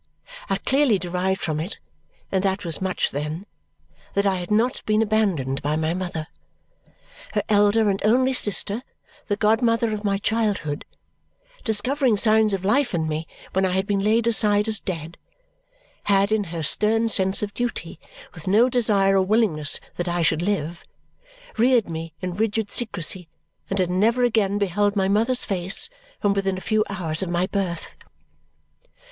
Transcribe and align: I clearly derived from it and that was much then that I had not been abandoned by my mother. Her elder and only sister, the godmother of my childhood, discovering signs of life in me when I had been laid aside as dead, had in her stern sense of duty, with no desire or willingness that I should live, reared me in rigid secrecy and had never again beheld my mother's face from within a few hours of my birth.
I 0.49 0.57
clearly 0.57 0.97
derived 0.97 1.41
from 1.41 1.59
it 1.59 1.77
and 2.31 2.43
that 2.43 2.65
was 2.65 2.81
much 2.81 3.11
then 3.11 3.45
that 4.15 4.25
I 4.25 4.37
had 4.37 4.49
not 4.49 4.81
been 4.87 5.03
abandoned 5.03 5.61
by 5.61 5.75
my 5.75 5.93
mother. 5.93 6.25
Her 7.33 7.43
elder 7.47 7.87
and 7.87 8.03
only 8.03 8.33
sister, 8.33 8.81
the 9.27 9.35
godmother 9.35 9.93
of 9.93 10.03
my 10.03 10.17
childhood, 10.17 10.85
discovering 11.63 12.17
signs 12.17 12.55
of 12.55 12.65
life 12.65 12.95
in 12.95 13.07
me 13.07 13.27
when 13.53 13.63
I 13.63 13.73
had 13.73 13.85
been 13.85 14.03
laid 14.03 14.25
aside 14.25 14.67
as 14.67 14.79
dead, 14.79 15.19
had 16.05 16.31
in 16.31 16.45
her 16.45 16.63
stern 16.63 17.07
sense 17.07 17.43
of 17.43 17.53
duty, 17.53 17.99
with 18.33 18.47
no 18.47 18.69
desire 18.69 19.15
or 19.15 19.21
willingness 19.21 19.79
that 19.97 20.07
I 20.07 20.23
should 20.23 20.41
live, 20.41 20.83
reared 21.57 21.87
me 21.87 22.15
in 22.21 22.33
rigid 22.33 22.71
secrecy 22.71 23.29
and 23.69 23.77
had 23.77 23.91
never 23.91 24.23
again 24.23 24.57
beheld 24.57 24.95
my 24.95 25.07
mother's 25.07 25.45
face 25.45 25.91
from 26.19 26.33
within 26.33 26.57
a 26.57 26.61
few 26.61 26.83
hours 26.89 27.21
of 27.21 27.29
my 27.29 27.45
birth. 27.45 27.95